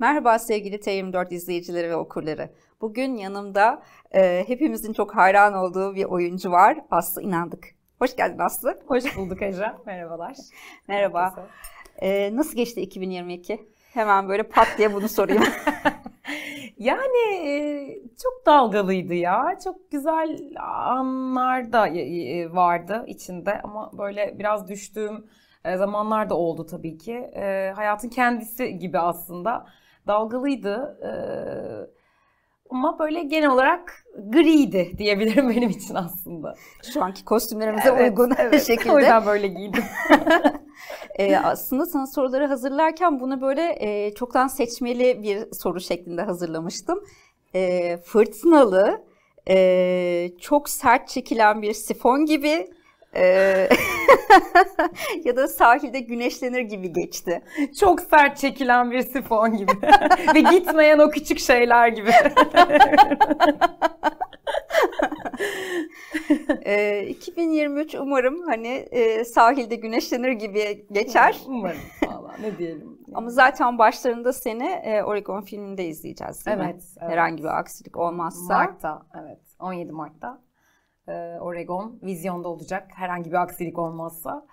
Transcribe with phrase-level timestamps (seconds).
[0.00, 2.50] Merhaba sevgili T24 izleyicileri ve okurları.
[2.80, 3.82] Bugün yanımda
[4.14, 6.78] e, hepimizin çok hayran olduğu bir oyuncu var.
[6.90, 7.68] Aslı İnandık.
[7.98, 8.80] Hoş geldin Aslı.
[8.86, 9.72] Hoş bulduk Ece.
[9.86, 10.36] Merhabalar.
[10.88, 11.48] Merhaba.
[11.98, 13.68] E, nasıl geçti 2022?
[13.92, 15.42] Hemen böyle pat diye bunu sorayım.
[16.78, 17.52] yani e,
[18.22, 19.58] çok dalgalıydı ya.
[19.64, 20.38] Çok güzel
[20.86, 21.80] anlar da
[22.54, 25.26] vardı içinde ama böyle biraz düştüğüm
[25.64, 27.12] e, zamanlar da oldu tabii ki.
[27.36, 29.66] E, hayatın kendisi gibi aslında
[30.06, 30.98] dalgalıydı.
[31.02, 31.10] E,
[32.70, 36.54] ama böyle genel olarak griydi diyebilirim benim için aslında.
[36.92, 38.62] Şu anki kostümlerimize evet, uygun evet.
[38.66, 38.92] şekilde.
[38.92, 39.84] O yüzden böyle giydim.
[41.18, 47.04] e, aslında sana soruları hazırlarken bunu böyle e, çoktan seçmeli bir soru şeklinde hazırlamıştım.
[47.54, 49.04] E, fırtınalı,
[49.48, 52.79] e, çok sert çekilen bir sifon gibi ee,
[55.24, 57.42] ya da sahilde güneşlenir gibi geçti.
[57.80, 59.72] Çok sert çekilen bir sifon gibi.
[60.34, 62.10] Ve gitmeyen o küçük şeyler gibi.
[66.64, 71.36] e, 2023 umarım hani e, sahilde güneşlenir gibi geçer.
[71.46, 71.80] Umarım.
[72.06, 72.98] Valla ne diyelim.
[73.14, 76.60] Ama zaten başlarında seni e, Oregon filminde izleyeceğiz evet?
[76.60, 76.82] Evet.
[77.00, 78.54] Herhangi bir aksilik olmazsa.
[78.54, 80.42] Mart'ta evet 17 Mart'ta
[81.40, 84.46] Oregon vizyonda olacak herhangi bir aksilik olmazsa.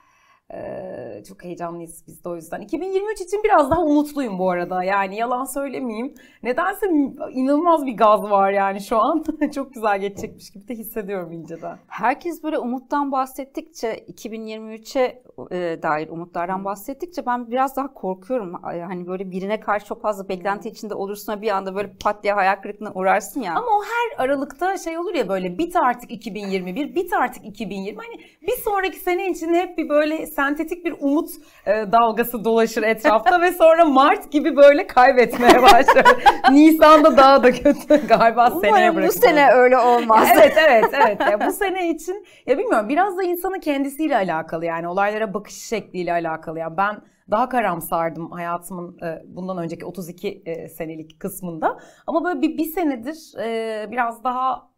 [0.54, 2.62] Ee, çok heyecanlıyız biz de o yüzden.
[2.62, 4.84] 2023 için biraz daha umutluyum bu arada.
[4.84, 6.16] Yani yalan söylemeyeyim.
[6.44, 6.88] Nedense
[7.32, 9.24] inanılmaz bir gaz var yani şu an.
[9.56, 11.78] çok güzel geçecekmiş gibi de hissediyorum inceden.
[11.88, 18.54] Herkes böyle umuttan bahsettikçe 2023'e e, dair umutlardan bahsettikçe ben biraz daha korkuyorum.
[18.64, 22.56] Hani böyle birine karşı çok fazla beklenti içinde olursun bir anda böyle pat diye hayal
[22.56, 23.52] kırıklığına uğrarsın ya.
[23.52, 27.98] Ama o her aralıkta şey olur ya böyle bit artık 2021, bit artık 2020.
[27.98, 31.30] Hani bir sonraki sene için hep bir böyle sentetik bir umut
[31.66, 36.06] e, dalgası dolaşır etrafta ve sonra Mart gibi böyle kaybetmeye başlar.
[36.52, 40.28] Nisan'da daha da kötü galiba Umarım seneye bu sene öyle olmaz.
[40.34, 41.20] evet evet evet.
[41.32, 46.12] Ya bu sene için ya bilmiyorum biraz da insanın kendisiyle alakalı yani olaylara bakış şekliyle
[46.12, 46.60] alakalı.
[46.60, 51.80] Yani ben daha karamsardım hayatımın e, bundan önceki 32 e, senelik kısmında.
[52.08, 54.70] Ama böyle bir, bir senedir e, biraz daha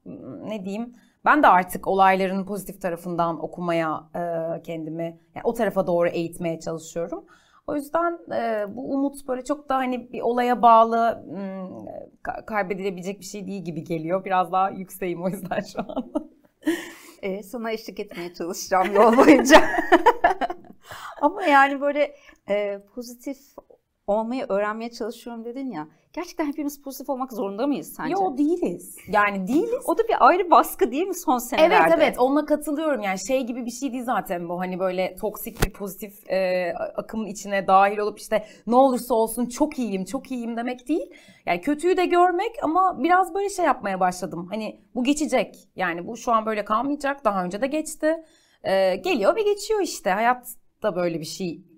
[0.48, 5.04] ne diyeyim ben de artık olayların pozitif tarafından okumaya e, kendimi
[5.36, 7.26] yani o tarafa doğru eğitmeye çalışıyorum.
[7.68, 11.68] O yüzden e, bu umut böyle çok da hani bir olaya bağlı m,
[12.46, 14.26] kaybedilebilecek bir şey değil gibi geliyor.
[14.26, 16.12] Biraz daha yükseğim o yüzden şu an.
[17.22, 19.62] e, sana eşlik etmeye çalışacağım yol boyunca.
[21.22, 22.16] Ama yani böyle
[22.50, 23.38] e, pozitif
[24.10, 25.88] olmayı öğrenmeye çalışıyorum dedin ya.
[26.14, 28.12] Gerçekten hepimiz pozitif olmak zorunda mıyız sence?
[28.12, 28.96] Yok değiliz.
[29.08, 29.84] Yani değiliz.
[29.86, 31.76] O da bir ayrı baskı değil mi son senelerde?
[31.76, 33.02] Evet evet onunla katılıyorum.
[33.02, 37.26] Yani şey gibi bir şey değil zaten bu hani böyle toksik bir pozitif e, akımın
[37.26, 41.14] içine dahil olup işte ne olursa olsun çok iyiyim çok iyiyim demek değil.
[41.46, 44.48] Yani kötüyü de görmek ama biraz böyle şey yapmaya başladım.
[44.50, 45.56] Hani bu geçecek.
[45.76, 47.26] Yani bu şu an böyle kalmayacak.
[47.26, 48.16] Daha önce de geçti.
[48.64, 50.10] E, geliyor ve geçiyor işte.
[50.10, 50.48] Hayat
[50.84, 51.69] da böyle bir şey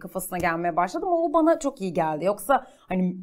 [0.00, 2.24] kafasına gelmeye başladı ama o bana çok iyi geldi.
[2.24, 3.16] Yoksa hani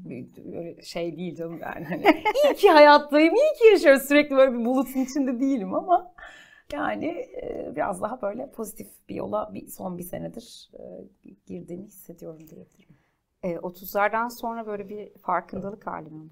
[0.84, 2.04] şey değil canım yani hani
[2.46, 4.02] iyi ki hayattayım, iyi ki yaşıyorum.
[4.02, 6.14] Sürekli böyle bir bulutun içinde değilim ama
[6.74, 7.28] yani
[7.76, 10.72] biraz daha böyle pozitif bir yola bir son bir senedir
[11.46, 12.98] girdiğimi hissediyorum diyebilirim.
[13.44, 16.30] E, 30'lardan sonra böyle bir farkındalık hali mi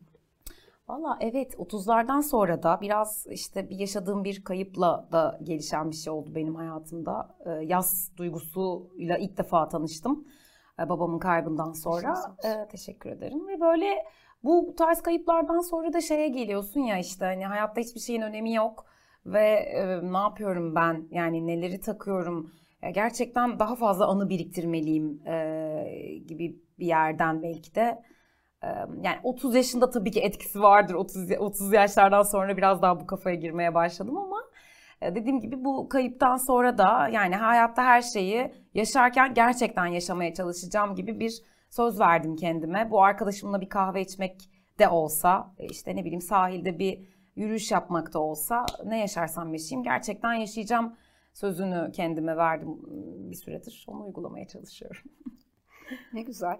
[0.87, 6.13] Valla evet 30'lardan sonra da biraz işte bir yaşadığım bir kayıpla da gelişen bir şey
[6.13, 7.35] oldu benim hayatımda.
[7.45, 10.27] Ee, yaz duygusuyla ilk defa tanıştım
[10.79, 12.13] ee, babamın kaybından sonra.
[12.45, 14.05] Ee, teşekkür ederim ve böyle
[14.43, 18.85] bu tarz kayıplardan sonra da şeye geliyorsun ya işte hani hayatta hiçbir şeyin önemi yok
[19.25, 22.51] ve e, ne yapıyorum ben yani neleri takıyorum
[22.93, 28.03] gerçekten daha fazla anı biriktirmeliyim e, gibi bir yerden belki de
[29.01, 30.93] yani 30 yaşında tabii ki etkisi vardır.
[30.93, 34.37] 30 30 yaşlardan sonra biraz daha bu kafaya girmeye başladım ama
[35.01, 41.19] dediğim gibi bu kayıptan sonra da yani hayatta her şeyi yaşarken gerçekten yaşamaya çalışacağım gibi
[41.19, 42.91] bir söz verdim kendime.
[42.91, 48.19] Bu arkadaşımla bir kahve içmek de olsa, işte ne bileyim sahilde bir yürüyüş yapmak da
[48.19, 50.95] olsa ne yaşarsam yaşayayım gerçekten yaşayacağım
[51.33, 52.77] sözünü kendime verdim
[53.31, 53.85] bir süredir.
[53.87, 55.03] Onu uygulamaya çalışıyorum.
[56.13, 56.57] ne güzel.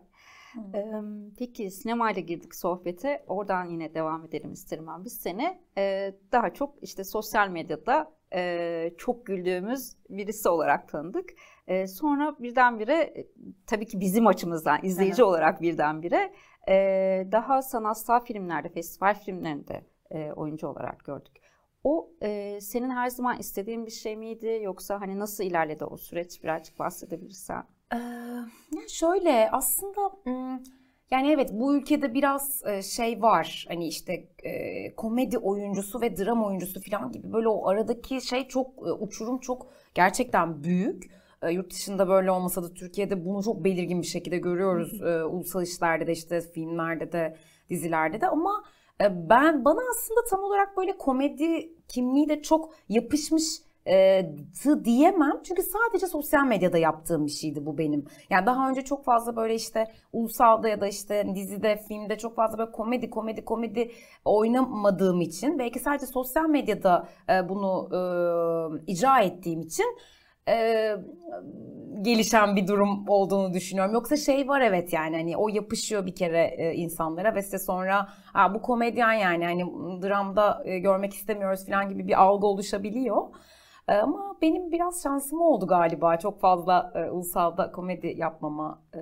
[1.37, 3.23] Peki sinemayla girdik sohbete.
[3.27, 5.05] Oradan yine devam edelim isterim ben.
[5.05, 5.59] Biz seni
[6.31, 8.15] daha çok işte sosyal medyada
[8.97, 11.29] çok güldüğümüz birisi olarak tanıdık.
[11.87, 13.27] Sonra birdenbire
[13.67, 15.29] tabii ki bizim açımızdan izleyici evet.
[15.29, 16.33] olarak birdenbire
[17.31, 19.85] daha sanatsal filmlerde, festival filmlerinde
[20.35, 21.41] oyuncu olarak gördük.
[21.83, 22.11] O
[22.59, 27.63] senin her zaman istediğin bir şey miydi yoksa hani nasıl ilerledi o süreç birazcık bahsedebilirsen?
[27.93, 27.97] Ee,
[28.89, 30.11] şöyle aslında
[31.11, 36.81] Yani evet bu ülkede biraz şey var hani işte e, komedi oyuncusu ve dram oyuncusu
[36.81, 38.67] falan gibi böyle o aradaki şey çok
[38.99, 41.11] uçurum çok gerçekten büyük.
[41.41, 45.01] E, yurt dışında böyle olmasa da Türkiye'de bunu çok belirgin bir şekilde görüyoruz.
[45.01, 47.37] E, ulusal işlerde de işte filmlerde de
[47.69, 48.63] dizilerde de ama
[49.01, 53.43] e, ben bana aslında tam olarak böyle komedi kimliği de çok yapışmış
[53.87, 54.25] e,
[54.85, 55.41] diyemem.
[55.43, 58.05] Çünkü sadece sosyal medyada yaptığım bir şeydi bu benim.
[58.29, 62.57] Yani daha önce çok fazla böyle işte ulusalda ya da işte dizide, filmde çok fazla
[62.57, 63.91] böyle komedi, komedi, komedi
[64.25, 67.89] oynamadığım için belki sadece sosyal medyada e, bunu
[68.87, 69.97] e, icra ettiğim için
[70.49, 70.95] e,
[72.01, 73.93] gelişen bir durum olduğunu düşünüyorum.
[73.93, 78.07] Yoksa şey var evet yani hani o yapışıyor bir kere e, insanlara ve size sonra
[78.33, 79.63] ha, bu komedyen yani hani
[80.01, 83.23] dramda e, görmek istemiyoruz falan gibi bir algı oluşabiliyor.
[83.87, 88.99] E, ama benim biraz şansım oldu galiba çok fazla e, ulusalda komedi yapmama e,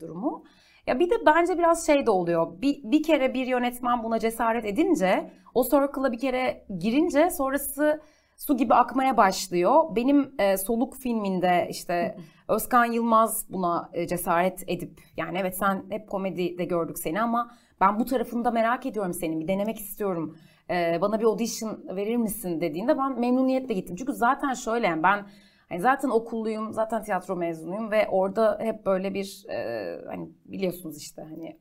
[0.00, 0.44] durumu.
[0.86, 2.62] Ya bir de bence biraz şey de oluyor.
[2.62, 8.00] Bir, bir kere bir yönetmen buna cesaret edince, o circle'a bir kere girince sonrası
[8.36, 9.84] su gibi akmaya başlıyor.
[9.96, 12.16] Benim e, Soluk filminde işte
[12.48, 17.50] Özkan Yılmaz buna e, cesaret edip yani evet sen hep komedi de gördük seni ama
[17.80, 20.36] ben bu tarafını da merak ediyorum senin bir denemek istiyorum.
[20.70, 23.96] E, bana bir audition verir misin dediğinde ben memnuniyetle gittim.
[23.96, 25.26] Çünkü zaten şöyle yani ben
[25.68, 31.22] hani zaten okulluyum, zaten tiyatro mezunuyum ve orada hep böyle bir e, hani biliyorsunuz işte
[31.22, 31.56] hani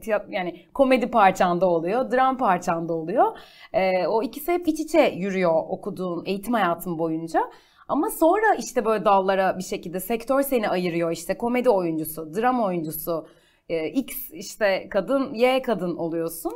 [0.00, 3.38] tiyatro, yani komedi parçanda oluyor, dram parçanda oluyor.
[3.72, 7.40] E, o ikisi hep iç içe yürüyor okuduğun eğitim hayatım boyunca.
[7.88, 11.10] Ama sonra işte böyle dallara bir şekilde sektör seni ayırıyor.
[11.10, 13.26] İşte komedi oyuncusu, dram oyuncusu,
[13.68, 16.52] e, X işte kadın, Y kadın oluyorsun.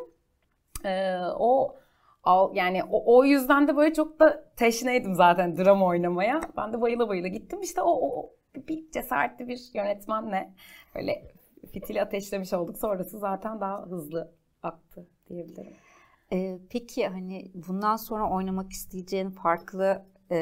[0.85, 1.77] E, o
[2.23, 6.41] Al, yani o, o yüzden de böyle çok da teşneydim zaten drama oynamaya.
[6.57, 7.61] Ben de bayıla bayıla gittim.
[7.63, 8.31] İşte o, o
[8.69, 10.53] bir cesaretli bir yönetmenle
[10.95, 11.33] böyle
[11.73, 12.79] fitili ateşlemiş olduk.
[12.79, 14.33] Sonrası zaten daha hızlı
[14.63, 15.73] aktı diyebilirim.
[16.33, 20.37] Ee, peki hani bundan sonra oynamak isteyeceğin farklı e,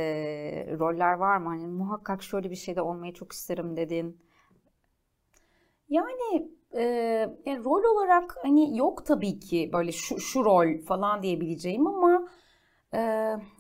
[0.79, 1.49] roller var mı?
[1.49, 4.21] Hani muhakkak şöyle bir şeyde olmayı çok isterim dediğin.
[5.89, 6.83] Yani, e,
[7.47, 12.29] yani rol olarak hani yok tabii ki böyle şu, şu rol falan diyebileceğim ama
[12.93, 12.99] e,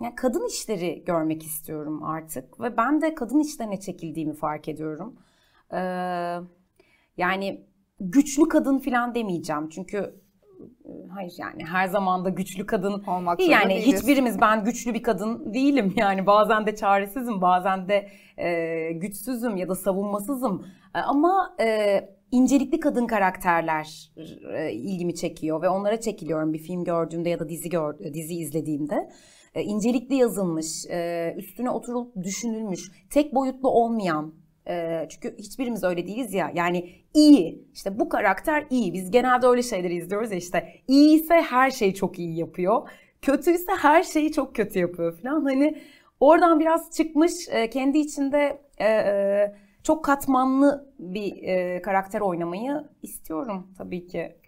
[0.00, 5.16] yani kadın işleri görmek istiyorum artık ve ben de kadın işlerine çekildiğimi fark ediyorum.
[5.72, 6.60] Evet
[7.20, 7.66] yani
[8.00, 9.68] güçlü kadın falan demeyeceğim.
[9.68, 10.14] Çünkü e,
[11.14, 13.50] hayır yani her zaman da güçlü kadın olmak değil.
[13.50, 14.00] Yani değiliz.
[14.00, 15.94] hiçbirimiz ben güçlü bir kadın değilim.
[15.96, 18.08] Yani bazen de çaresizim, bazen de
[18.38, 20.66] e, güçsüzüm ya da savunmasızım.
[20.94, 24.12] E, ama e, incelikli kadın karakterler
[24.56, 29.10] e, ilgimi çekiyor ve onlara çekiliyorum bir film gördüğümde ya da dizi gör, dizi izlediğimde.
[29.54, 34.34] E, incelikli yazılmış, e, üstüne oturulup düşünülmüş, tek boyutlu olmayan
[34.68, 36.52] e, çünkü hiçbirimiz öyle değiliz ya.
[36.54, 37.64] Yani iyi.
[37.74, 38.92] işte bu karakter iyi.
[38.92, 40.68] Biz genelde öyle şeyleri izliyoruz ya işte.
[40.88, 42.88] İyi ise her şeyi çok iyi yapıyor.
[43.22, 45.44] Kötüyse her şeyi çok kötü yapıyor falan.
[45.44, 45.78] Hani
[46.20, 49.54] oradan biraz çıkmış e, kendi içinde e, e,
[49.84, 54.39] çok katmanlı bir karakter oynamayı istiyorum tabii ki.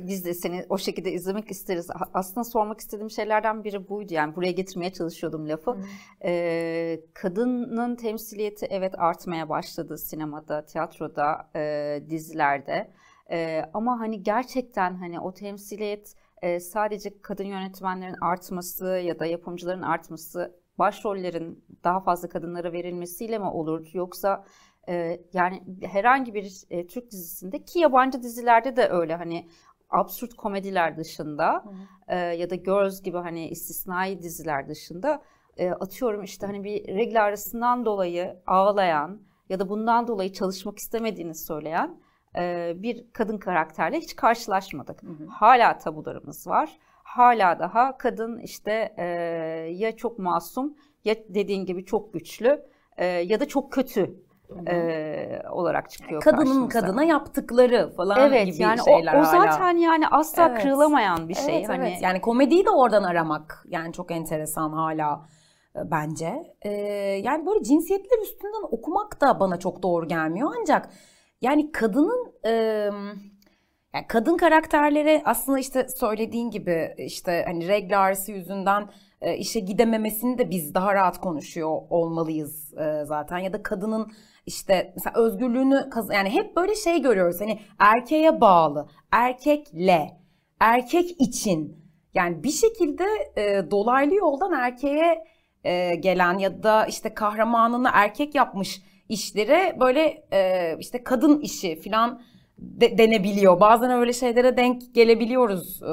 [0.00, 1.90] Biz de seni o şekilde izlemek isteriz.
[2.14, 4.14] Aslında sormak istediğim şeylerden biri buydu.
[4.14, 5.76] Yani buraya getirmeye çalışıyordum lafı.
[6.24, 12.90] Ee, kadının temsiliyeti evet artmaya başladı sinemada, tiyatroda, e, dizilerde.
[13.30, 19.82] E, ama hani gerçekten hani o temsiliyet e, sadece kadın yönetmenlerin artması ya da yapımcıların
[19.82, 23.90] artması, başrollerin daha fazla kadınlara verilmesiyle mi olur?
[23.92, 24.44] Yoksa
[25.32, 29.48] yani herhangi bir Türk dizisinde ki yabancı dizilerde de öyle hani
[29.92, 31.64] absürt komediler dışında
[32.08, 35.22] e, ya da Girls gibi hani istisnai diziler dışında
[35.56, 41.34] e, atıyorum işte hani bir regl arasından dolayı ağlayan ya da bundan dolayı çalışmak istemediğini
[41.34, 42.00] söyleyen
[42.36, 45.02] e, bir kadın karakterle hiç karşılaşmadık.
[45.02, 45.26] Hı hı.
[45.26, 46.78] Hala tabularımız var.
[47.04, 49.04] Hala daha kadın işte e,
[49.70, 52.62] ya çok masum ya dediğin gibi çok güçlü
[52.96, 54.14] e, ya da çok kötü
[54.68, 56.80] e, olarak çıkıyor Kadının karşımıza.
[56.80, 59.78] kadına yaptıkları falan evet, gibi yani şeyler o, o zaten hala.
[59.78, 60.62] yani asla evet.
[60.62, 61.56] kırılamayan bir şey.
[61.56, 62.02] Evet, hani evet.
[62.02, 65.26] Yani komediyi de oradan aramak yani çok enteresan hala
[65.76, 66.54] e, bence.
[66.62, 66.70] Ee,
[67.24, 70.88] yani böyle cinsiyetler üstünden okumak da bana çok doğru gelmiyor ancak
[71.40, 72.50] yani kadının e,
[73.94, 80.38] yani kadın karakterlere aslında işte söylediğin gibi işte hani regl ağrısı yüzünden e, işe gidememesini
[80.38, 84.12] de biz daha rahat konuşuyor olmalıyız e, zaten ya da kadının
[84.46, 90.20] işte mesela özgürlüğünü yani hep böyle şey görüyoruz hani erkeğe bağlı, erkekle,
[90.60, 91.82] erkek için
[92.14, 93.04] yani bir şekilde
[93.36, 95.24] e, dolaylı yoldan erkeğe
[95.64, 102.22] e, gelen ya da işte kahramanını erkek yapmış işlere böyle e, işte kadın işi falan
[102.62, 103.60] de, denebiliyor.
[103.60, 105.82] Bazen öyle şeylere denk gelebiliyoruz.
[105.82, 105.86] Ee,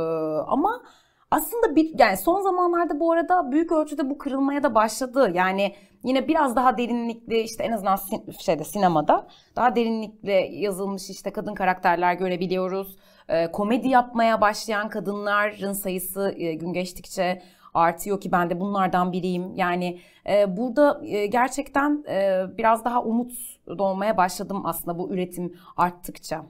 [0.48, 0.84] ama
[1.32, 5.32] aslında bir yani son zamanlarda bu arada büyük ölçüde bu kırılmaya da başladı.
[5.34, 8.00] Yani yine biraz daha derinlikli işte en azından
[8.40, 12.98] şeyde sinemada daha derinlikli yazılmış işte kadın karakterler görebiliyoruz.
[13.30, 17.42] Ee, komedi yapmaya başlayan kadınların sayısı e, gün geçtikçe
[17.74, 19.56] artıyor ki ben de bunlardan biriyim.
[19.56, 23.32] Yani e, burada e, gerçekten e, biraz daha umut
[23.68, 26.46] doğmaya başladım aslında bu üretim arttıkça.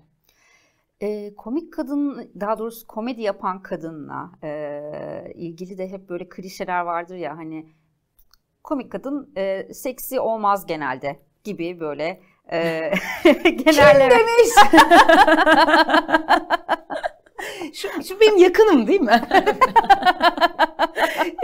[1.02, 4.82] E, komik kadın, daha doğrusu komedi yapan kadınla e,
[5.36, 7.66] ilgili de hep böyle klişeler vardır ya hani
[8.64, 12.92] komik kadın e, seksi olmaz genelde gibi böyle e,
[13.44, 14.10] genelleme.
[14.10, 14.50] Kim demiş?
[17.74, 19.22] şu, şu benim yakınım değil mi?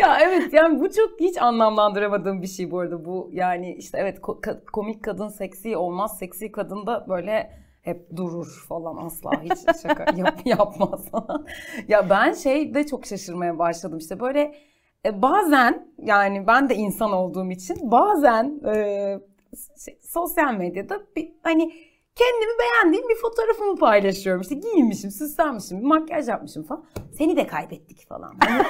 [0.02, 4.22] ya evet yani bu çok hiç anlamlandıramadığım bir şey bu arada bu yani işte evet
[4.72, 10.39] komik kadın seksi olmaz seksi kadın da böyle hep durur falan asla hiç şaka yap,
[10.46, 11.46] yapmaz falan.
[11.88, 14.56] ya ben şey de çok şaşırmaya başladım işte böyle
[15.06, 18.74] e, bazen yani ben de insan olduğum için bazen e,
[19.86, 21.74] şey, sosyal medyada bir hani
[22.15, 24.42] kendimi beğendiğim bir fotoğrafımı paylaşıyorum.
[24.42, 26.86] İşte giyinmişim, süslenmişim, makyaj yapmışım falan.
[27.18, 28.36] Seni de kaybettik falan.
[28.39, 28.63] Hani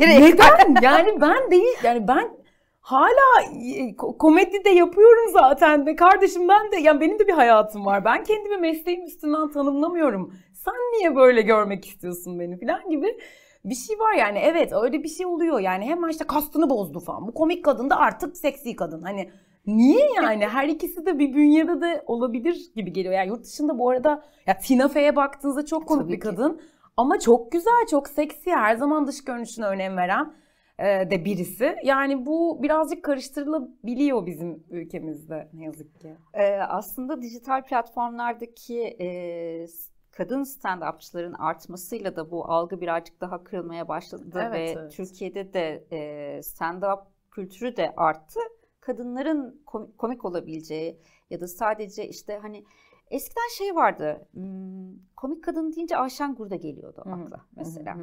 [0.00, 0.82] neden?
[0.82, 2.45] Yani ben değil, yani ben
[2.86, 3.42] hala
[3.76, 8.04] e, komedi de yapıyorum zaten ve kardeşim ben de yani benim de bir hayatım var.
[8.04, 10.32] Ben kendimi mesleğim üstünden tanımlamıyorum.
[10.54, 13.18] Sen niye böyle görmek istiyorsun beni falan gibi
[13.64, 17.26] bir şey var yani evet öyle bir şey oluyor yani hemen işte kastını bozdu falan.
[17.28, 19.02] Bu komik kadın da artık seksi kadın.
[19.02, 19.30] Hani
[19.66, 23.14] niye yani her ikisi de bir bünyede de olabilir gibi geliyor.
[23.14, 26.56] Yani yurt dışında bu arada ya Tina Fey'e baktığınızda çok komik Tabii bir kadın.
[26.56, 26.62] Ki.
[26.96, 30.32] Ama çok güzel, çok seksi, her zaman dış görünüşüne önem veren
[30.80, 31.76] de birisi.
[31.84, 36.16] Yani bu birazcık karıştırılabiliyor bizim ülkemizde ne yazık ki.
[36.34, 39.08] Ee, aslında dijital platformlardaki e,
[40.10, 44.92] kadın stand-upçıların artmasıyla da bu algı birazcık daha kırılmaya başladı evet, ve evet.
[44.92, 45.98] Türkiye'de de e,
[46.38, 48.40] stand-up kültürü de arttı.
[48.80, 49.62] Kadınların
[49.98, 50.98] komik olabileceği
[51.30, 52.64] ya da sadece işte hani
[53.10, 54.28] Eskiden şey vardı.
[55.16, 57.96] komik kadın deyince Ayşen Gurda geliyordu akla mesela.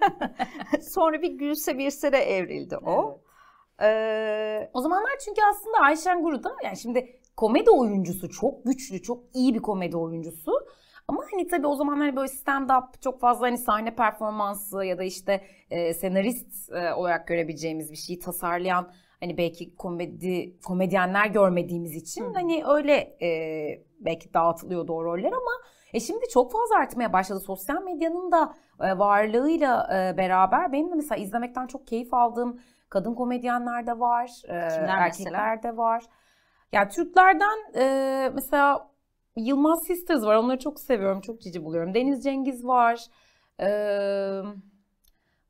[0.80, 3.20] Sonra bir Gülse Birsel'e evrildi o.
[3.20, 3.30] Evet.
[3.82, 9.54] Ee, o zamanlar çünkü aslında Ayşen Gurda yani şimdi komedi oyuncusu çok güçlü, çok iyi
[9.54, 10.52] bir komedi oyuncusu.
[11.08, 15.02] Ama hani tabii o zaman hani böyle stand-up çok fazla hani sahne performansı ya da
[15.02, 22.24] işte e, senarist e, olarak görebileceğimiz bir şeyi tasarlayan hani belki komedi komedyenler görmediğimiz için
[22.24, 22.32] Hı.
[22.34, 23.28] hani öyle e,
[24.00, 25.50] belki dağıtılıyordu o roller ama
[25.92, 27.40] e şimdi çok fazla artmaya başladı.
[27.40, 33.14] Sosyal medyanın da e, varlığıyla e, beraber benim de mesela izlemekten çok keyif aldığım kadın
[33.14, 36.04] komedyenler de var, e, erkekler de var.
[36.72, 38.90] Yani Türklerden e, mesela
[39.36, 40.36] Yılmaz Sisters var.
[40.36, 41.94] Onları çok seviyorum, çok cici buluyorum.
[41.94, 43.06] Deniz Cengiz var.
[43.60, 44.42] Eee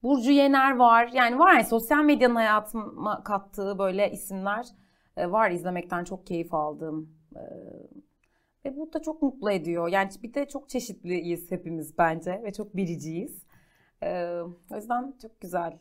[0.02, 1.10] Burcu Yener var.
[1.12, 4.66] Yani var yani sosyal medyanın hayatıma kattığı böyle isimler
[5.16, 7.20] var izlemekten çok keyif aldığım.
[8.64, 9.88] E, ve bu da çok mutlu ediyor.
[9.88, 13.42] Yani bir de çok çeşitliyiz hepimiz bence ve çok biriciyiz.
[14.02, 14.40] E,
[14.70, 15.78] o yüzden çok güzel.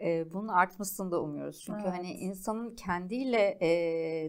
[0.00, 1.62] bunun artmasını da umuyoruz.
[1.66, 1.92] Çünkü evet.
[1.92, 3.58] hani insanın kendiyle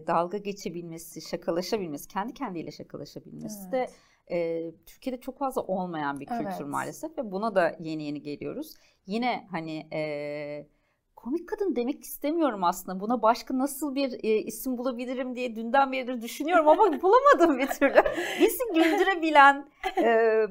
[0.06, 3.72] dalga geçebilmesi, şakalaşabilmesi, kendi kendiyle şakalaşabilmesi evet.
[3.72, 3.86] de
[4.30, 6.66] e, Türkiye'de çok fazla olmayan bir kültür evet.
[6.66, 8.74] maalesef ve buna da yeni yeni geliyoruz.
[9.06, 10.66] Yine hani e,
[11.16, 13.00] komik kadın demek istemiyorum aslında.
[13.00, 18.02] Buna başka nasıl bir e, isim bulabilirim diye dünden beridir düşünüyorum ama bulamadım bir türlü.
[18.40, 19.68] Bizi güldürebilen
[20.02, 20.42] e,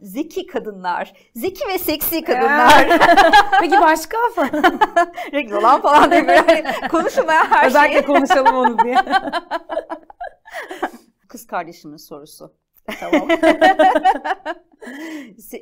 [0.00, 2.88] zeki kadınlar, zeki ve seksi kadınlar.
[3.60, 4.80] Peki başka falan?
[5.32, 7.68] Reklam falan diye böyle konuşulmayan her şey.
[7.68, 8.96] Özellikle konuşalım onu diye.
[11.28, 12.54] Kız kardeşimin sorusu.
[13.00, 13.28] Tamam.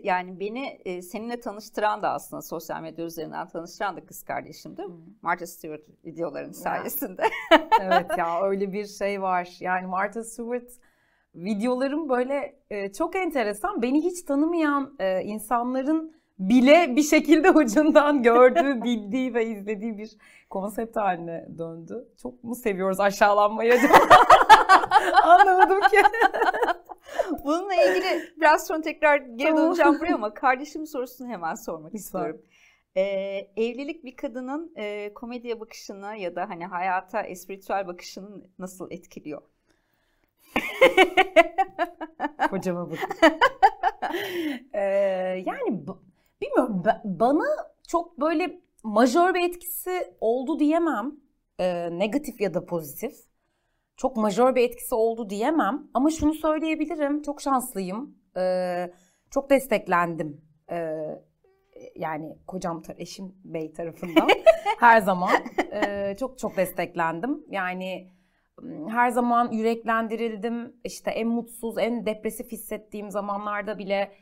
[0.03, 4.83] yani beni e, seninle tanıştıran da aslında sosyal medya üzerinden tanıştıran da kız kardeşimdi.
[4.83, 4.93] Hmm.
[5.23, 7.23] Martha Stewart videoların sayesinde.
[7.81, 9.57] evet ya öyle bir şey var.
[9.61, 10.71] Yani Martha Stewart
[11.35, 13.83] videolarım böyle e, çok enteresan.
[13.83, 20.17] Beni hiç tanımayan e, insanların bile bir şekilde ucundan gördüğü, bildiği ve izlediği bir
[20.51, 22.09] konsept haline döndü.
[22.23, 23.95] Çok mu seviyoruz aşağılanmayı acaba?
[25.25, 25.97] Anlamadım ki.
[27.45, 32.43] Bununla ilgili biraz sonra tekrar geri döneceğim buraya ama kardeşim sorusunu hemen sormak istiyorum.
[32.97, 33.03] Ee,
[33.57, 39.43] evlilik bir kadının e, komediye bakışını ya da hani hayata espiritüel bakışını nasıl etkiliyor?
[42.51, 43.39] Kocama bakın.
[44.73, 44.81] ee,
[45.47, 45.87] yani
[46.41, 47.45] bilmiyorum bana
[47.89, 51.13] çok böyle majör bir etkisi oldu diyemem.
[51.59, 53.30] Ee, negatif ya da pozitif.
[54.01, 55.83] Çok majör bir etkisi oldu diyemem.
[55.95, 57.23] Ama şunu söyleyebilirim.
[57.23, 58.15] Çok şanslıyım.
[58.37, 58.91] Ee,
[59.31, 60.41] çok desteklendim.
[60.71, 60.97] Ee,
[61.97, 64.29] yani kocam, eşim bey tarafından
[64.79, 65.31] her zaman
[65.73, 67.45] e, çok çok desteklendim.
[67.51, 68.11] Yani
[68.89, 70.77] her zaman yüreklendirildim.
[70.85, 74.13] İşte en mutsuz, en depresif hissettiğim zamanlarda bile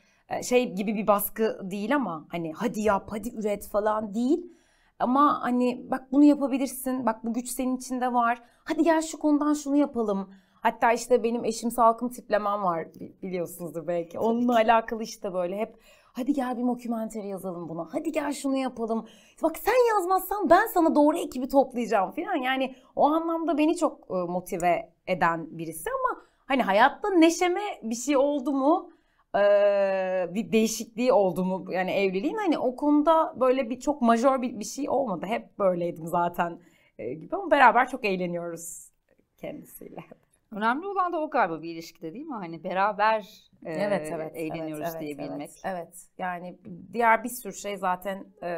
[0.42, 4.52] şey gibi bir baskı değil ama hani hadi yap, hadi üret falan değil.
[4.98, 8.42] Ama hani bak bunu yapabilirsin, bak bu güç senin içinde var.
[8.64, 10.30] Hadi gel şu konudan şunu yapalım.
[10.60, 12.86] Hatta işte benim eşim salkım tiplemem var
[13.22, 14.18] biliyorsunuzdur belki.
[14.18, 15.76] Onunla alakalı işte böyle hep
[16.12, 17.88] hadi gel bir dokümenteri yazalım buna.
[17.92, 19.06] Hadi gel şunu yapalım.
[19.42, 22.34] Bak sen yazmazsan ben sana doğru ekibi toplayacağım falan.
[22.34, 28.52] Yani o anlamda beni çok motive eden birisi ama hani hayatta neşeme bir şey oldu
[28.52, 28.90] mu?
[30.34, 34.64] Bir değişikliği oldu mu yani evliliğin hani o konuda böyle bir çok majör bir, bir
[34.64, 35.26] şey olmadı.
[35.26, 36.58] Hep böyleydim zaten
[36.98, 38.90] gibi ama beraber çok eğleniyoruz
[39.36, 40.04] kendisiyle.
[40.52, 42.34] Önemli olan da o galiba bir ilişkide değil mi?
[42.34, 45.50] Hani beraber evet, evet, eğleniyoruz evet, diyebilmek.
[45.50, 46.08] Evet, evet.
[46.18, 46.58] Yani
[46.92, 48.48] diğer bir sürü şey zaten e,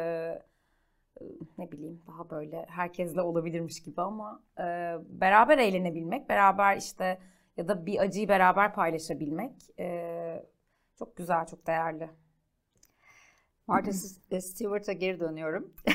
[1.57, 4.63] ne bileyim daha böyle herkesle olabilirmiş gibi ama e,
[5.09, 7.19] beraber eğlenebilmek, beraber işte
[7.57, 10.45] ya da bir acıyı beraber paylaşabilmek e,
[11.01, 12.09] çok güzel, çok değerli.
[13.67, 13.91] Martha
[14.41, 15.73] Stewart'a geri dönüyorum.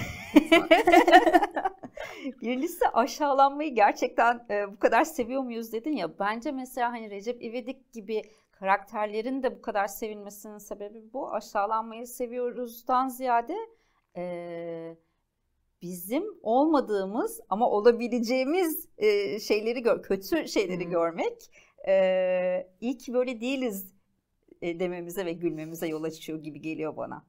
[2.43, 6.19] Birincisi aşağılanmayı gerçekten e, bu kadar seviyor muyuz dedin ya.
[6.19, 8.23] Bence mesela hani Recep İvedik gibi
[8.53, 11.33] karakterlerin de bu kadar sevilmesinin sebebi bu.
[11.33, 13.57] Aşağılanmayı seviyoruzdan ziyade
[14.17, 14.97] e,
[15.83, 20.91] bizim olmadığımız ama olabileceğimiz e, şeyleri gör, kötü şeyleri hmm.
[20.91, 21.51] görmek
[21.89, 23.96] e, iyi ki böyle değiliz e,
[24.63, 27.25] dememize ve gülmemize yol açıyor gibi geliyor bana.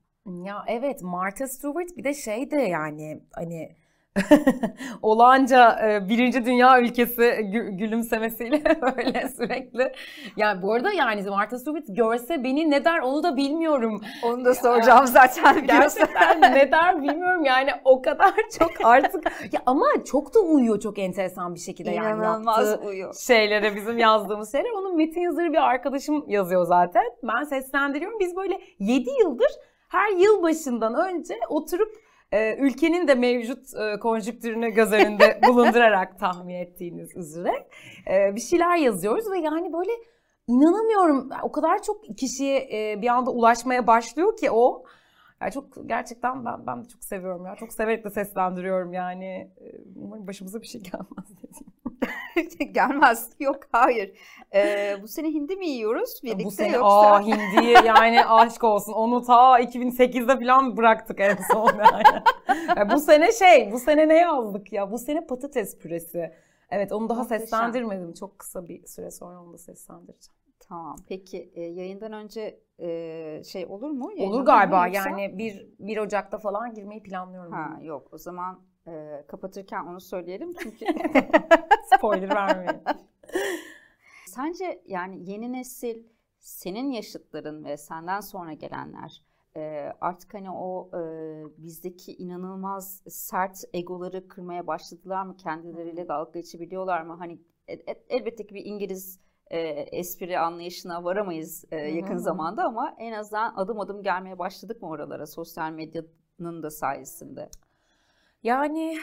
[0.45, 3.75] Ya evet Martha Stewart bir de şey de yani hani
[5.01, 9.93] Olanca e, birinci dünya ülkesi gü- gülümsemesiyle böyle sürekli.
[10.37, 14.01] Yani bu arada yani Martha Stewart görse beni ne der onu da bilmiyorum.
[14.23, 15.67] Onu da soracağım ya, zaten.
[15.67, 19.23] Gerçekten ne der bilmiyorum yani o kadar çok artık.
[19.53, 23.13] ya ama çok da uyuyor çok enteresan bir şekilde yani İnanılmaz uyuyor.
[23.27, 24.71] şeylere bizim yazdığımız şeyler.
[24.71, 27.03] Onun metin yazarı bir arkadaşım yazıyor zaten.
[27.23, 28.19] Ben seslendiriyorum.
[28.19, 29.47] Biz böyle 7 yıldır
[29.89, 36.55] her yıl başından önce oturup e, ülkenin de mevcut e, konjüktürünü göz önünde bulundurarak tahmin
[36.55, 37.67] ettiğiniz üzere
[38.11, 39.91] e, bir şeyler yazıyoruz ve yani böyle
[40.47, 44.83] inanamıyorum o kadar çok kişiye e, bir anda ulaşmaya başlıyor ki o.
[45.41, 47.55] Yani çok gerçekten ben ben de çok seviyorum ya.
[47.55, 49.51] Çok severek de seslendiriyorum yani.
[49.95, 51.27] Umarım başımıza bir şey gelmez
[52.71, 53.29] Gelmez.
[53.39, 54.11] Yok hayır.
[54.53, 57.11] Ee, bu sene hindi mi yiyoruz birlikte bu sene, yoksa?
[57.11, 58.93] Aa hindiyi yani aşk olsun.
[58.93, 62.03] Onu ta 2008'de falan bıraktık en son yani.
[62.77, 62.91] yani.
[62.91, 64.91] Bu sene şey bu sene ne yazdık ya?
[64.91, 66.33] Bu sene patates püresi.
[66.69, 67.39] Evet onu daha Muhteşem.
[67.39, 68.13] seslendirmedim.
[68.13, 70.37] Çok kısa bir süre sonra onu da seslendireceğim.
[70.59, 70.95] Tamam.
[71.07, 74.11] Peki e, yayından önce e, şey olur mu?
[74.19, 74.87] Olur galiba.
[74.87, 77.51] Yani 1 1 Ocak'ta falan girmeyi planlıyorum.
[77.51, 78.07] Ha yok.
[78.11, 80.85] O zaman e, kapatırken onu söyleyelim çünkü
[81.95, 82.81] spoiler vermeyin.
[84.27, 86.03] Sence yani yeni nesil
[86.39, 91.01] senin yaşıtların ve senden sonra gelenler e, artık hani o e,
[91.57, 95.37] bizdeki inanılmaz sert egoları kırmaya başladılar mı?
[95.37, 97.15] Kendileriyle dalga geçebiliyorlar mı?
[97.19, 99.59] Hani el, elbette ki bir İngiliz e,
[99.91, 102.19] espri anlayışına varamayız e, yakın Hı-hı.
[102.19, 107.49] zamanda ama en azından adım adım gelmeye başladık mı oralara sosyal medyanın da sayesinde?
[108.43, 108.97] Yani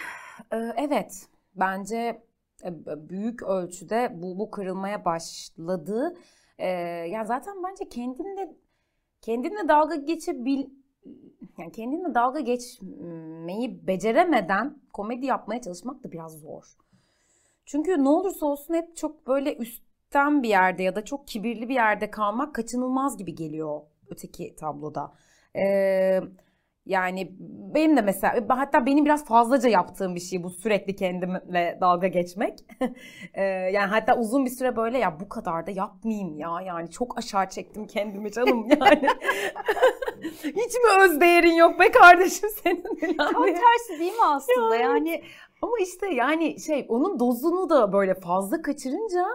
[0.77, 2.23] evet bence
[2.65, 2.71] e,
[3.09, 6.17] büyük ölçüde bu, bu kırılmaya başladı.
[7.09, 8.57] Yani zaten bence kendinle
[9.21, 10.67] kendinle dalga geçebil
[11.59, 16.65] yani kendinle dalga geçmeyi beceremeden komedi yapmaya çalışmak da biraz zor.
[17.67, 21.75] Çünkü ne olursa olsun hep çok böyle üstten bir yerde ya da çok kibirli bir
[21.75, 25.15] yerde kalmak kaçınılmaz gibi geliyor öteki tabloda.
[25.57, 26.21] Ee,
[26.87, 27.33] yani
[27.75, 32.59] benim de mesela hatta benim biraz fazlaca yaptığım bir şey bu sürekli kendimle dalga geçmek.
[33.73, 37.49] yani hatta uzun bir süre böyle ya bu kadar da yapmayayım ya yani çok aşağı
[37.49, 39.09] çektim kendimi canım yani.
[40.43, 43.17] Hiç mi öz değerin yok be kardeşim senin?
[43.17, 45.11] Tam tersi değil mi aslında yani.
[45.11, 45.23] yani
[45.63, 49.27] ama işte yani şey onun dozunu da böyle fazla kaçırınca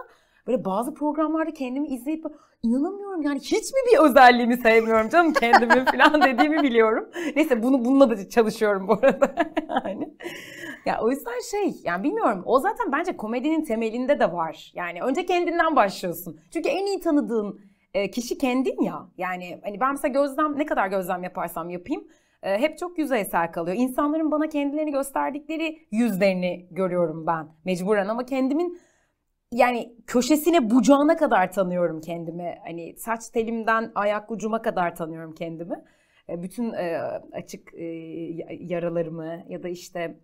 [0.46, 2.24] böyle bazı programlarda kendimi izleyip
[2.62, 7.10] inanamıyorum yani hiç mi bir özelliğimi sevmiyorum canım kendimi falan dediğimi biliyorum.
[7.36, 9.34] Neyse bunu bununla da çalışıyorum bu arada
[9.84, 10.14] yani.
[10.86, 14.72] Ya o yüzden şey yani bilmiyorum o zaten bence komedinin temelinde de var.
[14.74, 16.40] Yani önce kendinden başlıyorsun.
[16.52, 17.60] Çünkü en iyi tanıdığın
[17.94, 19.08] e, kişi kendin ya.
[19.18, 22.04] Yani hani ben mesela gözlem ne kadar gözlem yaparsam yapayım
[22.42, 23.76] e, hep çok yüzeysel kalıyor.
[23.76, 28.78] İnsanların bana kendilerini gösterdikleri yüzlerini görüyorum ben mecburen ama kendimin
[29.52, 32.58] yani köşesine bucağına kadar tanıyorum kendimi.
[32.66, 35.84] Hani saç telimden ayak ucuma kadar tanıyorum kendimi.
[36.28, 37.00] E, bütün e,
[37.32, 37.84] açık e,
[38.60, 40.20] yaralarımı ya da işte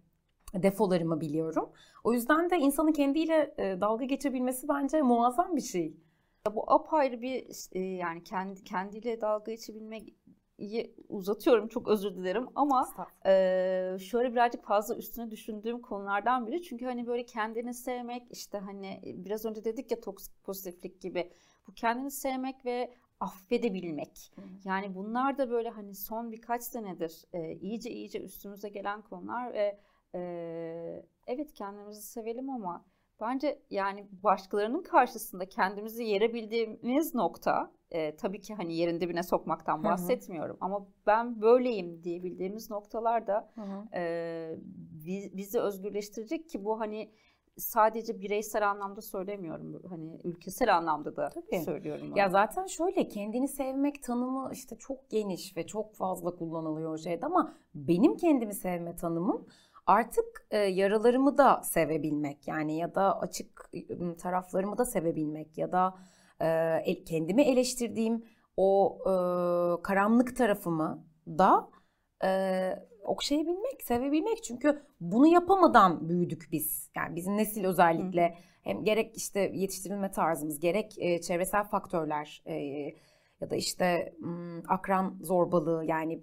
[0.54, 1.72] defolarımı biliyorum.
[2.04, 5.96] O yüzden de insanın kendiyle dalga geçebilmesi bence muazzam bir şey.
[6.54, 7.46] Bu apayrı bir
[7.98, 10.14] yani kendi kendiyle dalga geçebilmek
[11.08, 12.88] uzatıyorum çok özür dilerim ama
[13.26, 13.30] e,
[14.00, 19.44] şöyle birazcık fazla üstüne düşündüğüm konulardan biri çünkü hani böyle kendini sevmek işte hani biraz
[19.44, 21.32] önce dedik ya toksik pozitiflik gibi
[21.68, 24.32] bu kendini sevmek ve affedebilmek.
[24.36, 24.40] Hı.
[24.64, 29.80] Yani bunlar da böyle hani son birkaç senedir e, iyice iyice üstümüze gelen konular ve
[30.14, 30.20] e,
[31.26, 32.84] evet kendimizi sevelim ama
[33.20, 40.56] bence yani başkalarının karşısında kendimizi yerebildiğimiz nokta e, tabii ki hani yerin dibine sokmaktan bahsetmiyorum
[40.56, 40.64] Hı-hı.
[40.64, 43.50] ama ben böyleyim diyebildiğimiz noktalar da
[43.94, 44.56] e,
[45.32, 47.10] bizi özgürleştirecek ki bu hani
[47.56, 49.82] sadece bireysel anlamda söylemiyorum.
[49.88, 51.60] Hani ülkesel anlamda da Tabii.
[51.60, 52.06] söylüyorum.
[52.12, 52.18] Onu.
[52.18, 57.54] Ya zaten şöyle kendini sevmek tanımı işte çok geniş ve çok fazla kullanılıyor şeyde ama
[57.74, 59.46] benim kendimi sevme tanımım
[59.86, 63.70] artık e, yaralarımı da sevebilmek yani ya da açık
[64.18, 65.94] taraflarımı da sevebilmek ya da
[66.40, 68.24] e, kendimi eleştirdiğim
[68.56, 69.12] o e,
[69.82, 71.68] karanlık tarafımı da
[72.24, 72.30] e,
[73.04, 74.44] okşayabilmek, sevebilmek.
[74.44, 76.90] Çünkü bunu yapamadan büyüdük biz.
[76.96, 78.34] Yani bizim nesil özellikle Hı.
[78.62, 82.54] hem gerek işte yetiştirilme tarzımız, gerek e, çevresel faktörler e,
[83.40, 84.14] ya da işte
[84.68, 86.22] akran zorbalığı yani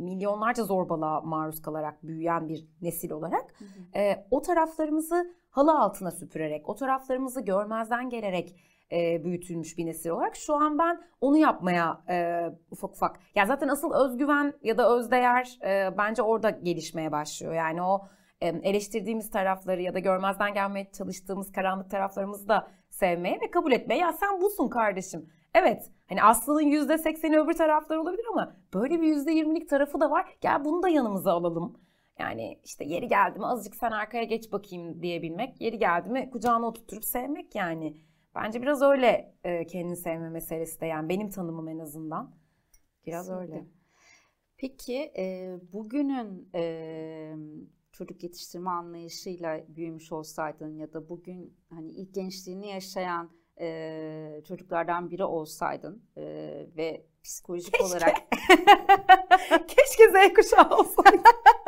[0.00, 3.98] milyonlarca zorbalığa maruz kalarak büyüyen bir nesil olarak hı hı.
[3.98, 8.56] E, o taraflarımızı halı altına süpürerek, o taraflarımızı görmezden gelerek
[8.92, 13.20] e, büyütülmüş bir nesil olarak şu an ben onu yapmaya e, ufak ufak.
[13.34, 17.54] Yani zaten asıl özgüven ya da özdeğer e, bence orada gelişmeye başlıyor.
[17.54, 18.06] Yani o
[18.40, 24.00] eleştirdiğimiz tarafları ya da görmezden gelmeye çalıştığımız karanlık taraflarımızı da sevmeye ve kabul etmeye.
[24.00, 25.26] Ya sen busun kardeşim.
[25.54, 30.10] Evet hani Aslı'nın yüzde sekseni öbür taraflar olabilir ama böyle bir yüzde yirmilik tarafı da
[30.10, 30.36] var.
[30.40, 31.80] Gel bunu da yanımıza alalım.
[32.18, 35.60] Yani işte yeri geldi mi azıcık sen arkaya geç bakayım diyebilmek.
[35.60, 37.96] Yeri geldi mi kucağına oturtup sevmek yani.
[38.34, 42.34] Bence biraz öyle e, kendini sevme meselesi de yani benim tanımım en azından.
[43.06, 43.54] Biraz Kesinlikle.
[43.54, 43.66] öyle.
[44.56, 47.34] Peki e, bugünün e,
[47.92, 53.30] çocuk yetiştirme anlayışıyla büyümüş olsaydın ya da bugün hani ilk gençliğini yaşayan
[54.44, 56.02] çocuklardan biri olsaydın
[56.76, 57.86] ve psikolojik Keşke.
[57.86, 58.16] olarak
[59.68, 61.22] Keşke Z kuşağı olsaydın.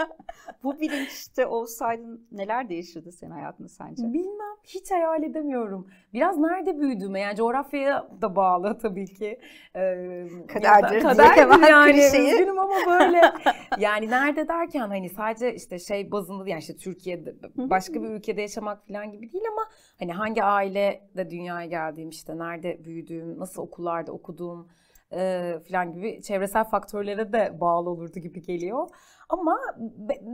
[0.65, 4.03] Bu bilinçte olsaydın neler değişirdi senin hayatında sence?
[4.03, 4.57] Bilmem.
[4.65, 5.89] Hiç hayal edemiyorum.
[6.13, 9.41] Biraz nerede büyüdüğüme yani coğrafyaya da bağlı tabii ki.
[9.77, 11.93] Ee, kaderdir kaderdir yani.
[11.93, 12.33] Klişeyi.
[12.33, 13.21] Üzgünüm ama böyle.
[13.79, 18.87] yani nerede derken hani sadece işte şey bazında yani işte Türkiye'de başka bir ülkede yaşamak
[18.87, 19.63] falan gibi değil ama
[19.99, 24.69] hani hangi ailede dünyaya geldiğim işte nerede büyüdüğüm, nasıl okullarda okuduğum
[25.13, 28.89] e, falan gibi çevresel faktörlere de bağlı olurdu gibi geliyor.
[29.29, 29.59] Ama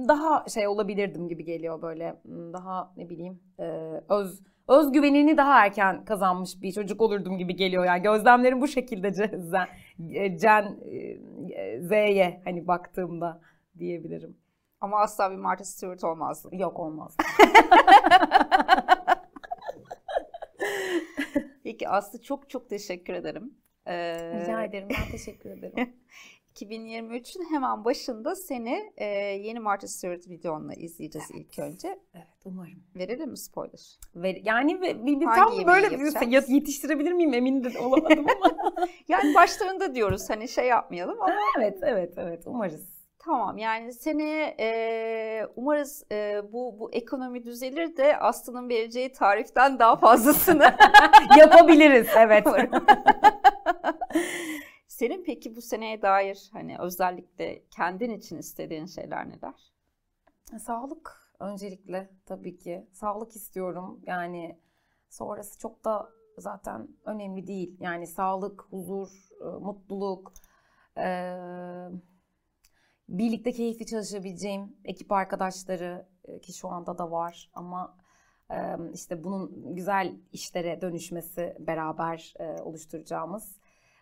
[0.08, 3.64] daha şey olabilirdim gibi geliyor böyle daha ne bileyim e,
[4.08, 7.84] öz özgüvenini daha erken kazanmış bir çocuk olurdum gibi geliyor.
[7.84, 9.68] Yani gözlemlerim bu şekilde Zen,
[10.36, 10.78] Cen
[11.56, 13.40] e, Z'ye hani baktığımda
[13.78, 14.36] diyebilirim.
[14.80, 16.48] Ama asla bir Martha Stewart olmazdı.
[16.52, 17.16] Yok olmaz.
[21.64, 23.49] Peki Aslı çok çok teşekkür ederim.
[23.90, 24.88] Ee, Rica ederim.
[24.90, 25.92] Ben teşekkür ederim.
[26.54, 31.46] 2023'ün hemen başında seni e, yeni Martha Stewart videonla izleyeceğiz evet.
[31.46, 31.88] ilk önce.
[32.14, 32.82] Evet umarım.
[32.96, 33.98] Verelim mi spoiler?
[34.14, 36.48] Ver, yani bir, bir, tam böyle yapacağız?
[36.48, 38.56] yetiştirebilir miyim emin de olamadım ama.
[39.08, 41.34] yani başlarında diyoruz hani şey yapmayalım ama.
[41.58, 43.00] Evet evet evet umarız.
[43.24, 49.96] Tamam yani seneye e, umarız e, bu bu ekonomi düzelir de Aslı'nın vereceği tariften daha
[49.96, 50.74] fazlasını
[51.38, 52.08] yapabiliriz.
[52.16, 52.46] Evet.
[54.88, 59.72] Senin peki bu seneye dair hani özellikle kendin için istediğin şeyler neler?
[60.58, 62.86] Sağlık öncelikle tabii ki.
[62.92, 64.00] Sağlık istiyorum.
[64.06, 64.58] Yani
[65.08, 67.76] sonrası çok da zaten önemli değil.
[67.80, 69.08] Yani sağlık, huzur,
[69.40, 70.32] e, mutluluk,
[70.98, 71.36] e,
[73.08, 78.00] birlikte keyifli çalışabileceğim ekip arkadaşları e, ki şu anda da var ama
[78.94, 83.59] işte bunun güzel işlere dönüşmesi beraber oluşturacağımız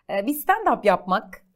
[0.09, 1.47] bir stand-up yapmak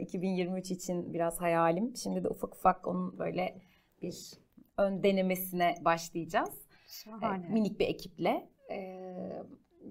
[0.00, 1.96] 2023 e, için biraz hayalim.
[1.96, 3.62] Şimdi de ufak ufak onun böyle
[4.02, 4.32] bir
[4.78, 6.50] ön denemesine başlayacağız.
[6.86, 7.48] Şahane.
[7.48, 8.48] Minik bir ekiple.
[8.70, 9.42] Ee,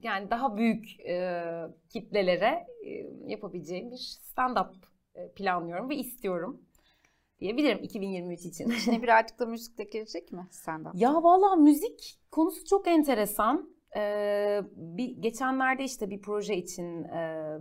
[0.04, 0.86] yani daha büyük
[1.90, 2.68] kitlelere
[3.26, 4.74] yapabileceğim bir stand-up
[5.36, 6.62] planlıyorum ve istiyorum
[7.40, 8.70] diyebilirim 2023 için.
[8.70, 10.92] İçine birazcık da müzik de girecek mi stand-up?
[10.94, 13.70] Ya valla müzik konusu çok enteresan.
[13.97, 17.58] Ee, bir geçenlerde işte bir proje için e,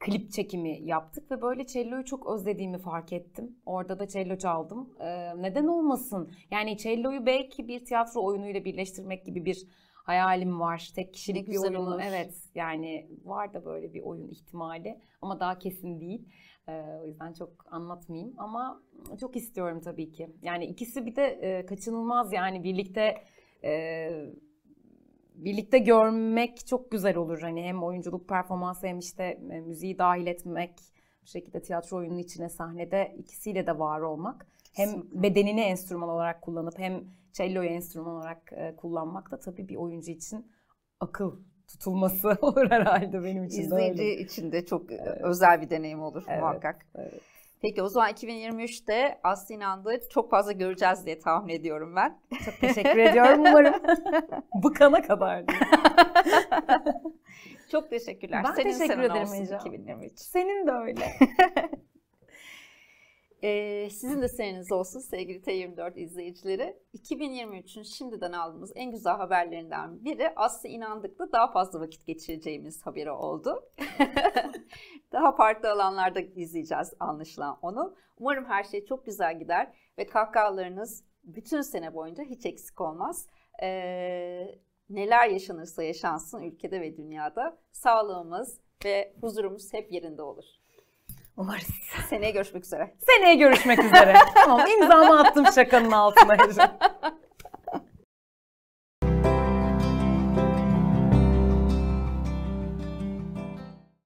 [0.00, 3.56] klip çekimi yaptık ve böyle cello'yu çok özlediğimi fark ettim.
[3.66, 4.90] Orada da cello çaldım.
[5.00, 6.32] Ee, neden olmasın?
[6.50, 9.66] Yani cello'yu belki bir tiyatro oyunuyla birleştirmek gibi bir
[10.04, 10.90] hayalim var.
[10.94, 11.56] Tek kişilik bir.
[11.56, 12.00] Olur.
[12.04, 16.28] Evet yani var da böyle bir oyun ihtimali ama daha kesin değil.
[16.68, 18.82] Ee, o yüzden çok anlatmayayım ama
[19.20, 20.28] çok istiyorum tabii ki.
[20.42, 23.24] Yani ikisi bir de e, kaçınılmaz yani birlikte
[23.64, 24.10] e,
[25.34, 27.40] birlikte görmek çok güzel olur.
[27.40, 30.80] Hani hem oyunculuk performansı hem işte e, müziği dahil etmek,
[31.22, 34.46] bu şekilde tiyatro oyunun içine sahnede ikisiyle de var olmak.
[34.72, 40.10] Hem bedenini enstrüman olarak kullanıp hem cello'yu enstrüman olarak e, kullanmak da tabii bir oyuncu
[40.10, 40.52] için
[41.00, 44.20] akıl tutulması olur herhalde benim için İzleyici de öyle.
[44.20, 45.20] için de çok e, evet.
[45.22, 46.86] özel bir deneyim olur evet, muhakkak.
[46.94, 47.20] Evet.
[47.62, 52.18] Peki o zaman 2023'te Aslı İnandı çok fazla göreceğiz diye tahmin ediyorum ben.
[52.44, 53.74] Çok teşekkür ediyorum umarım.
[54.64, 55.44] Bıkana kadar.
[57.70, 58.44] çok teşekkürler.
[58.44, 59.56] Ben Senin teşekkür ederim Ece.
[59.56, 60.18] 2023.
[60.18, 61.06] Senin de öyle.
[63.44, 66.76] Ee, sizin de seneniz olsun sevgili T24 izleyicileri.
[66.94, 73.70] 2023'ün şimdiden aldığımız en güzel haberlerinden biri Aslı İnandık'la daha fazla vakit geçireceğimiz haberi oldu.
[75.12, 77.96] daha farklı alanlarda izleyeceğiz anlaşılan onu.
[78.18, 83.28] Umarım her şey çok güzel gider ve kahkahalarınız bütün sene boyunca hiç eksik olmaz.
[83.62, 84.44] Ee,
[84.90, 90.61] neler yaşanırsa yaşansın ülkede ve dünyada sağlığımız ve huzurumuz hep yerinde olur.
[91.36, 91.68] Umarız.
[92.10, 92.94] Seneye görüşmek üzere.
[93.06, 94.14] Seneye görüşmek üzere.
[94.34, 96.36] tamam imzamı attım şakanın altına.